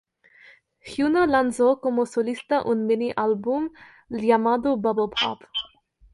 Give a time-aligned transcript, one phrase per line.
[0.79, 3.69] Hyuna lanzó como solista un mini-álbum
[4.09, 5.43] llamado Bubble Pop!